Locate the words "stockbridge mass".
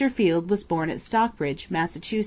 0.99-1.95